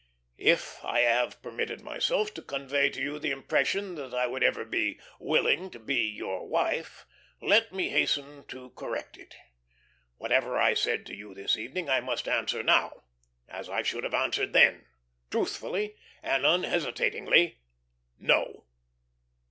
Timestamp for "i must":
11.87-12.27